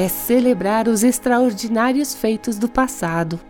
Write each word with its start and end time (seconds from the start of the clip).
é 0.00 0.06
celebrar 0.06 0.86
os 0.86 1.02
extraordinários 1.02 2.14
feitos 2.14 2.56
do 2.56 2.68
passado. 2.68 3.40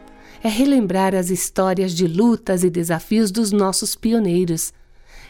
É 0.42 0.48
relembrar 0.48 1.14
as 1.14 1.28
histórias 1.28 1.92
de 1.92 2.06
lutas 2.06 2.64
e 2.64 2.70
desafios 2.70 3.30
dos 3.30 3.52
nossos 3.52 3.94
pioneiros. 3.94 4.72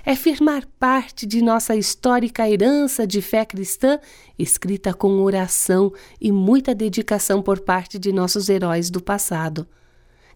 É 0.06 0.14
firmar 0.14 0.64
parte 0.78 1.26
de 1.26 1.42
nossa 1.42 1.74
histórica 1.74 2.48
herança 2.48 3.04
de 3.04 3.20
fé 3.20 3.44
cristã, 3.44 3.98
escrita 4.38 4.94
com 4.94 5.20
oração 5.20 5.92
e 6.20 6.30
muita 6.30 6.72
dedicação 6.72 7.42
por 7.42 7.58
parte 7.62 7.98
de 7.98 8.12
nossos 8.12 8.48
heróis 8.48 8.88
do 8.88 9.02
passado. 9.02 9.66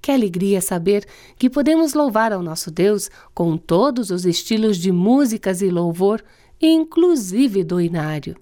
Que 0.01 0.11
alegria 0.11 0.61
saber 0.61 1.07
que 1.39 1.49
podemos 1.49 1.95
louvar 1.95 2.33
ao 2.33 2.43
nosso 2.43 2.73
Deus 2.73 3.09
com 3.33 3.57
todos 3.57 4.11
os 4.11 4.27
estilos 4.27 4.79
de 4.79 4.91
músicas 4.91 5.63
e 5.63 5.71
louvor, 5.71 6.21
inclusive 6.61 7.63
do 7.63 7.81
inário. 7.81 8.37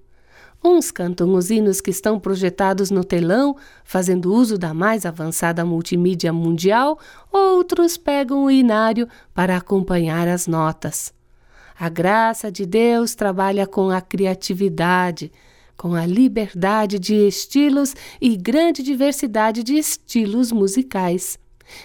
Uns 0.63 0.91
cantam 0.91 1.33
os 1.35 1.51
hinos 1.51 1.81
que 1.81 1.91
estão 1.91 2.21
projetados 2.21 2.91
no 2.91 3.03
telão, 3.03 3.57
fazendo 3.83 4.33
uso 4.33 4.59
da 4.59 4.75
mais 4.75 5.07
avançada 5.07 5.65
multimídia 5.65 6.33
mundial, 6.35 6.99
outros 7.33 7.97
pegam 7.97 8.45
o 8.45 8.51
inário 8.51 9.09
para 9.35 9.57
acompanhar 9.57 10.29
as 10.29 10.47
notas. 10.47 11.15
A 11.79 11.89
graça 11.89 12.53
de 12.53 12.67
Deus 12.67 13.15
trabalha 13.15 13.67
com 13.67 13.89
a 13.89 14.03
criatividade, 14.03 15.33
com 15.79 15.95
a 15.95 16.05
liberdade 16.05 16.99
de 16.99 17.15
estilos 17.15 17.97
e 18.21 18.37
grande 18.37 18.83
diversidade 18.83 19.63
de 19.63 19.79
estilos 19.79 20.53
musicais. 20.53 21.39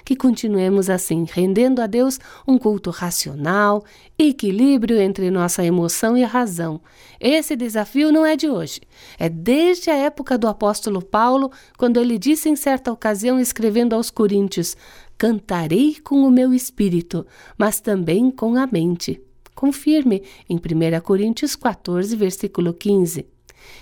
Que 0.03 0.15
continuemos 0.15 0.89
assim, 0.89 1.25
rendendo 1.31 1.81
a 1.81 1.87
Deus 1.87 2.19
um 2.47 2.57
culto 2.57 2.89
racional, 2.89 3.83
equilíbrio 4.17 4.99
entre 4.99 5.29
nossa 5.29 5.63
emoção 5.63 6.17
e 6.17 6.23
razão. 6.23 6.81
Esse 7.19 7.55
desafio 7.55 8.11
não 8.11 8.25
é 8.25 8.35
de 8.35 8.49
hoje, 8.49 8.81
é 9.17 9.29
desde 9.29 9.89
a 9.89 9.95
época 9.95 10.37
do 10.37 10.47
apóstolo 10.47 11.01
Paulo, 11.01 11.51
quando 11.77 11.99
ele 11.99 12.17
disse 12.17 12.49
em 12.49 12.55
certa 12.55 12.91
ocasião, 12.91 13.39
escrevendo 13.39 13.93
aos 13.93 14.09
Coríntios: 14.09 14.75
Cantarei 15.17 15.95
com 16.03 16.23
o 16.23 16.31
meu 16.31 16.53
espírito, 16.53 17.25
mas 17.57 17.79
também 17.79 18.29
com 18.31 18.55
a 18.55 18.67
mente. 18.67 19.21
Confirme 19.53 20.21
em 20.49 20.57
1 20.57 20.99
Coríntios 21.01 21.55
14, 21.55 22.15
versículo 22.15 22.73
15. 22.73 23.34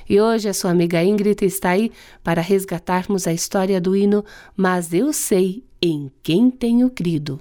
E 0.10 0.20
hoje 0.20 0.50
a 0.50 0.54
sua 0.54 0.72
amiga 0.72 1.04
Ingrid 1.04 1.44
está 1.46 1.72
aí 1.72 1.92
para 2.24 2.42
resgatarmos 2.42 3.28
a 3.28 3.34
história 3.34 3.80
do 3.80 3.96
hino 3.96 4.24
Mas 4.56 4.94
Eu 4.94 5.14
Sei 5.14 5.64
em 5.82 6.12
Quem 6.22 6.50
Tenho 6.50 6.90
Crido. 6.90 7.40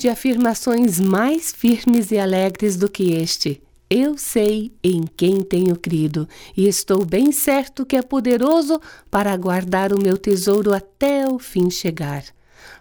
De 0.00 0.08
afirmações 0.08 0.98
mais 0.98 1.52
firmes 1.52 2.10
e 2.10 2.18
alegres 2.18 2.74
do 2.74 2.90
que 2.90 3.12
este. 3.12 3.62
Eu 3.90 4.16
sei 4.16 4.72
em 4.82 5.02
quem 5.02 5.42
tenho 5.42 5.76
crido, 5.76 6.26
e 6.56 6.66
estou 6.66 7.04
bem 7.04 7.30
certo 7.32 7.84
que 7.84 7.96
é 7.96 8.00
poderoso 8.00 8.80
para 9.10 9.36
guardar 9.36 9.92
o 9.92 10.02
meu 10.02 10.16
tesouro 10.16 10.72
até 10.72 11.28
o 11.28 11.38
fim 11.38 11.70
chegar. 11.70 12.24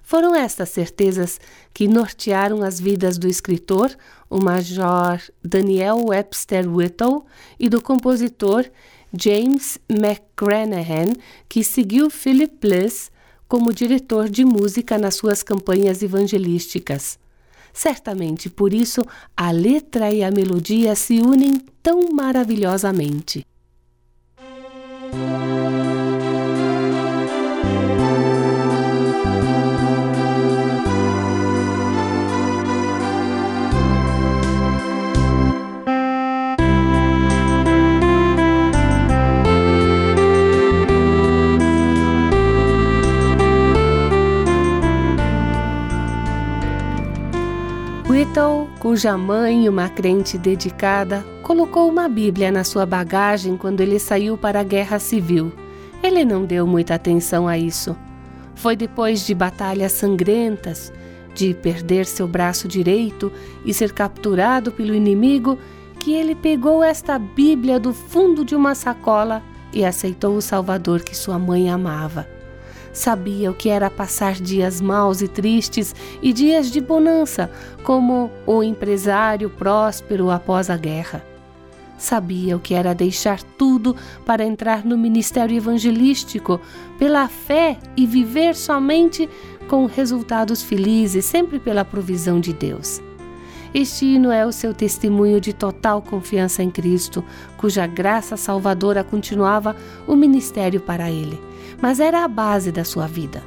Foram 0.02 0.34
estas 0.34 0.70
certezas 0.70 1.42
que 1.74 1.90
nortearam 1.90 2.64
as 2.64 2.80
vidas 2.80 3.18
do 3.18 3.28
escritor, 3.28 3.94
o 4.30 4.42
major 4.42 5.22
Daniel 5.44 6.06
Webster 6.08 6.74
Whittle, 6.74 7.26
e 7.60 7.68
do 7.68 7.82
compositor 7.82 8.66
James 9.14 9.78
McGranahan, 9.90 11.12
que 11.50 11.66
seguiu 11.66 12.10
Philip 12.10 12.56
Bliss 12.62 13.12
como 13.50 13.74
diretor 13.74 14.30
de 14.30 14.46
música 14.46 14.98
nas 14.98 15.16
suas 15.16 15.44
campanhas 15.44 16.04
evangelísticas. 16.04 17.20
Certamente 17.74 18.50
por 18.50 18.74
isso 18.74 19.02
a 19.36 19.52
letra 19.52 20.12
e 20.12 20.24
a 20.24 20.30
melodia 20.30 20.96
se 20.96 21.20
unem 21.20 21.60
tão 21.82 22.12
maravilhosamente. 22.14 23.46
Cuja 48.90 49.16
mãe, 49.16 49.70
uma 49.70 49.88
crente 49.88 50.36
dedicada, 50.36 51.24
colocou 51.44 51.88
uma 51.88 52.10
Bíblia 52.10 52.52
na 52.52 52.64
sua 52.64 52.88
bagagem 52.88 53.56
quando 53.56 53.82
ele 53.82 54.00
saiu 54.00 54.36
para 54.36 54.62
a 54.62 54.64
guerra 54.64 54.98
civil. 54.98 55.54
Ele 56.02 56.26
não 56.26 56.44
deu 56.44 56.66
muita 56.66 56.96
atenção 56.96 57.48
a 57.48 57.56
isso. 57.56 57.96
Foi 58.56 58.76
depois 58.76 59.28
de 59.28 59.36
batalhas 59.36 59.92
sangrentas, 59.92 60.92
de 61.36 61.54
perder 61.54 62.08
seu 62.08 62.28
braço 62.28 62.68
direito 62.68 63.32
e 63.64 63.76
ser 63.76 63.94
capturado 63.94 64.72
pelo 64.72 64.96
inimigo, 64.96 65.56
que 66.00 66.16
ele 66.16 66.34
pegou 66.34 66.84
esta 66.84 67.20
Bíblia 67.20 67.80
do 67.80 67.94
fundo 67.94 68.44
de 68.44 68.56
uma 68.56 68.74
sacola 68.74 69.44
e 69.72 69.86
aceitou 69.86 70.36
o 70.36 70.42
Salvador 70.42 71.04
que 71.04 71.16
sua 71.16 71.38
mãe 71.38 71.70
amava. 71.70 72.28
Sabia 73.00 73.50
o 73.50 73.54
que 73.54 73.70
era 73.70 73.90
passar 73.90 74.34
dias 74.34 74.82
maus 74.82 75.22
e 75.22 75.28
tristes 75.30 75.96
e 76.22 76.34
dias 76.34 76.70
de 76.70 76.82
bonança, 76.82 77.50
como 77.82 78.30
o 78.46 78.62
empresário 78.62 79.50
próspero 79.50 80.30
após 80.30 80.70
a 80.70 80.76
guerra. 80.76 81.24
Sabia 81.98 82.58
o 82.58 82.60
que 82.60 82.74
era 82.74 82.94
deixar 82.94 83.42
tudo 83.42 83.96
para 84.26 84.44
entrar 84.44 84.84
no 84.84 84.98
ministério 84.98 85.56
evangelístico 85.56 86.60
pela 86.98 87.30
fé 87.30 87.80
e 87.96 88.06
viver 88.06 88.54
somente 88.54 89.30
com 89.70 89.86
resultados 89.86 90.62
felizes, 90.62 91.24
sempre 91.24 91.58
pela 91.58 91.86
provisão 91.86 92.38
de 92.38 92.52
Deus. 92.52 93.02
Este 93.74 94.06
hino 94.06 94.32
é 94.32 94.46
o 94.46 94.52
seu 94.52 94.74
testemunho 94.74 95.40
de 95.40 95.54
total 95.54 96.02
confiança 96.02 96.64
em 96.64 96.72
Cristo, 96.72 97.24
cuja 97.58 97.86
graça 97.86 98.36
salvadora 98.36 99.04
continuava 99.04 99.76
o 100.08 100.16
ministério 100.16 100.80
para 100.80 101.12
ele 101.12 101.50
mas 101.82 102.00
era 102.00 102.24
a 102.24 102.28
base 102.28 102.72
da 102.72 102.84
sua 102.84 103.08
vida. 103.08 103.42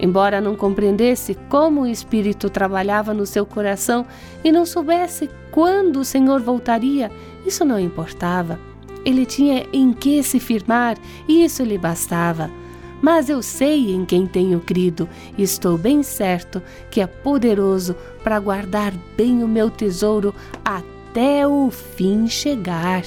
Embora 0.00 0.40
não 0.40 0.54
compreendesse 0.54 1.36
como 1.48 1.82
o 1.82 1.86
Espírito 1.86 2.48
trabalhava 2.48 3.12
no 3.12 3.26
seu 3.26 3.44
coração 3.44 4.06
e 4.44 4.52
não 4.52 4.64
soubesse 4.64 5.28
quando 5.50 5.98
o 5.98 6.04
Senhor 6.04 6.40
voltaria, 6.40 7.10
isso 7.44 7.64
não 7.64 7.80
importava. 7.80 8.60
Ele 9.04 9.26
tinha 9.26 9.66
em 9.72 9.92
que 9.92 10.22
se 10.22 10.38
firmar 10.38 10.96
e 11.26 11.44
isso 11.44 11.64
lhe 11.64 11.78
bastava. 11.78 12.50
Mas 13.00 13.28
eu 13.28 13.42
sei 13.42 13.92
em 13.92 14.04
quem 14.04 14.26
tenho 14.26 14.60
crido 14.60 15.08
e 15.36 15.42
estou 15.42 15.78
bem 15.78 16.02
certo 16.02 16.62
que 16.90 17.00
é 17.00 17.06
poderoso 17.06 17.94
para 18.24 18.40
guardar 18.40 18.92
bem 19.16 19.42
o 19.42 19.48
meu 19.48 19.70
tesouro 19.70 20.34
até 20.64 21.46
o 21.46 21.70
fim 21.70 22.26
chegar. 22.26 23.02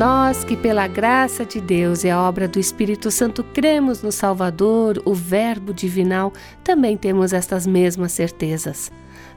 Nós 0.00 0.44
que, 0.44 0.56
pela 0.56 0.86
graça 0.86 1.44
de 1.44 1.60
Deus 1.60 2.04
e 2.04 2.08
a 2.08 2.18
obra 2.18 2.48
do 2.48 2.58
Espírito 2.58 3.10
Santo, 3.10 3.44
cremos 3.44 4.02
no 4.02 4.10
Salvador, 4.10 5.02
o 5.04 5.12
Verbo 5.12 5.74
divinal, 5.74 6.32
também 6.64 6.96
temos 6.96 7.34
estas 7.34 7.66
mesmas 7.66 8.12
certezas. 8.12 8.90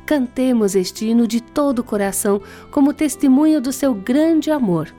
Cantemos 0.05 0.75
este 0.75 1.05
hino 1.05 1.27
de 1.27 1.41
todo 1.41 1.79
o 1.79 1.83
coração 1.83 2.41
como 2.71 2.93
testemunho 2.93 3.61
do 3.61 3.71
seu 3.71 3.93
grande 3.93 4.51
amor. 4.51 4.93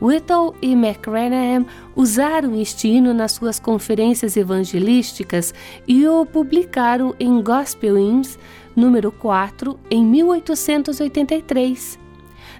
Whittle 0.00 0.54
e 0.60 0.72
McCranaham 0.72 1.64
usaram 1.94 2.60
este 2.60 2.88
hino 2.88 3.14
nas 3.14 3.32
suas 3.32 3.60
conferências 3.60 4.36
evangelísticas 4.36 5.54
e 5.86 6.06
o 6.08 6.26
publicaram 6.26 7.14
em 7.20 7.40
Gospel 7.40 7.96
Hymns 7.96 8.36
número 8.74 9.12
4 9.12 9.78
em 9.88 10.04
1883. 10.04 12.00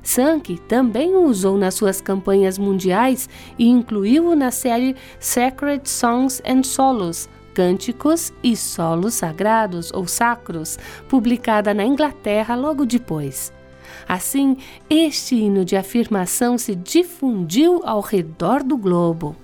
Sankey 0.05 0.59
também 0.69 1.15
o 1.15 1.25
usou 1.25 1.59
nas 1.59 1.75
suas 1.75 2.01
campanhas 2.01 2.59
mundiais 2.59 3.29
e 3.59 3.69
incluiu-o 3.69 4.37
na 4.37 4.51
série 4.51 4.97
Sacred 5.19 5.89
Songs 5.89 6.43
and 6.45 6.63
Solos, 6.63 7.29
Cânticos 7.55 8.33
e 8.43 8.57
Solos 8.57 9.15
Sagrados 9.15 9.93
ou 9.93 10.07
Sacros, 10.07 10.79
publicada 11.09 11.73
na 11.73 11.85
Inglaterra 11.85 12.55
logo 12.55 12.85
depois. 12.85 13.53
Assim, 14.09 14.57
este 14.89 15.37
hino 15.37 15.65
de 15.65 15.77
afirmação 15.77 16.59
se 16.59 16.75
difundiu 16.75 17.83
ao 17.85 18.01
redor 18.01 18.63
do 18.63 18.77
globo. 18.77 19.37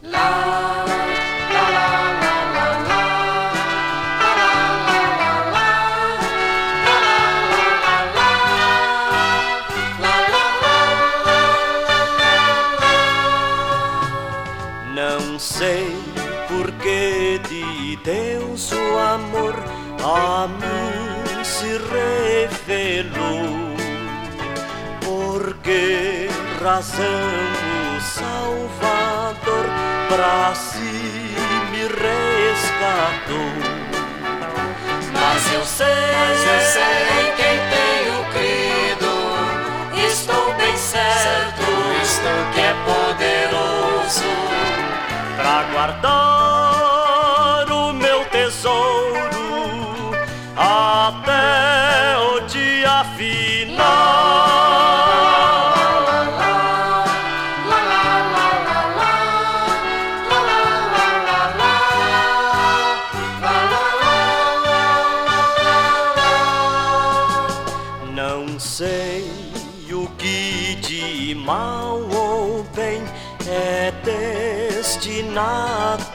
sei 15.39 15.89
porque 16.49 17.41
de 17.49 17.78
Deus 18.09 18.73
o 18.73 18.99
amor 18.99 19.55
a 20.03 20.49
mim 20.49 21.45
se 21.45 21.77
revelou. 21.93 22.97
Por 25.05 25.53
que 25.59 26.31
razão 26.65 27.05
o 27.05 28.01
Salvador 28.01 29.67
para 30.09 30.55
si 30.55 31.37
me 31.71 31.83
resgatou? 31.83 33.53
Mas 35.13 35.53
eu 35.53 35.67
sei, 35.67 35.87
Mas 35.87 36.47
eu 36.47 36.61
sei 36.73 37.33
quem 37.37 37.59
tenho 37.69 38.25
crido, 38.33 39.13
estou 40.11 40.55
bem 40.55 40.75
certo, 40.79 41.61
estou 42.03 42.53
que 42.55 42.61
é 42.61 42.75
poderoso 42.87 44.33
para 45.37 45.63
guardar 45.75 46.68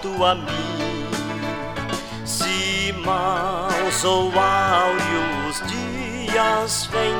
destinado 0.03 0.25
a 0.25 0.35
mim. 0.35 1.07
Se 2.25 2.93
maus 3.05 4.03
ou 4.03 4.31
áureos 4.37 5.61
dias 5.67 6.89
vêm 6.91 7.15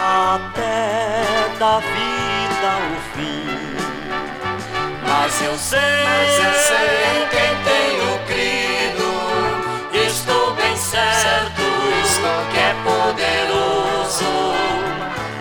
até 0.00 1.24
da 1.58 1.80
vida 1.80 2.78
o 2.86 2.96
fim. 3.14 3.48
Mas 5.06 5.42
eu 5.42 5.56
sei, 5.58 5.80
Mas 6.04 6.38
eu 6.44 6.54
sei 6.54 6.86
em 7.16 7.26
quem 7.28 7.56
tenho 7.64 8.18
crido, 8.26 9.10
estou 10.06 10.54
bem 10.54 10.76
certo, 10.76 11.62
estou 12.04 12.44
que 12.52 12.58
é 12.58 12.74
poderoso 12.84 14.30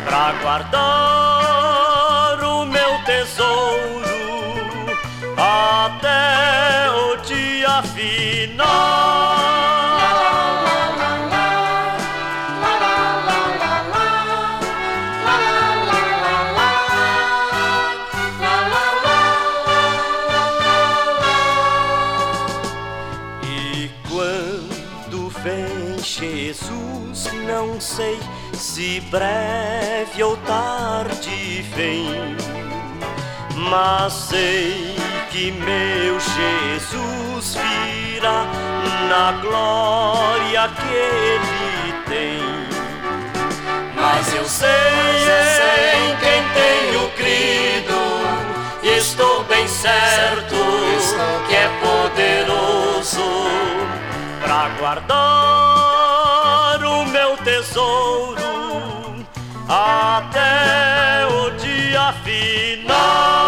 para 0.05 0.31
guardar 0.41 2.39
o 2.43 2.65
meu 2.65 3.03
tesouro 3.05 4.07
até 5.37 6.86
sei 27.79 28.19
se 28.53 28.99
breve 29.09 30.21
ou 30.21 30.35
tarde 30.37 31.63
vem, 31.75 32.35
mas 33.69 34.13
sei 34.13 34.95
que 35.31 35.51
meu 35.51 36.19
Jesus 36.19 37.36
na 38.21 39.31
glória 39.41 40.69
que 40.69 40.93
ele 40.93 41.93
tem. 42.07 42.41
Mas 43.95 44.33
eu 44.33 44.45
sei, 44.45 44.69
sei 45.55 46.09
em 46.09 46.15
quem 46.17 46.43
tenho 46.53 47.09
crido, 47.11 47.99
estou 48.83 49.43
bem 49.43 49.67
certo 49.67 50.55
que 51.47 51.55
é 51.55 51.67
poderoso 51.81 53.47
para 54.41 54.69
guardar 54.79 55.17
o 56.83 57.05
meu 57.05 57.37
tesouro 57.37 58.37
até 59.67 61.25
o 61.25 61.51
dia 61.51 62.13
final. 62.23 63.46